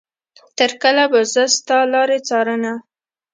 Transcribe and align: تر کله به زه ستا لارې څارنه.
تر 0.57 0.71
کله 0.81 1.03
به 1.11 1.21
زه 1.33 1.43
ستا 1.55 1.79
لارې 1.93 2.19
څارنه. 2.27 2.73